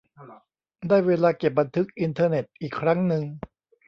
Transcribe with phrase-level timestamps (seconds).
[0.87, 3.23] ได้เวลาเก็บบันทึกอินเทอร์เน็ตอีกครั้งนึง